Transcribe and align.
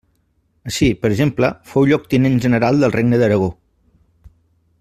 Així, 0.69 0.87
per 1.03 1.11
exemple, 1.15 1.51
fou 1.73 1.87
lloctinent 1.91 2.41
general 2.47 2.83
del 2.85 2.97
Regne 2.99 3.23
d'Aragó. 3.25 3.55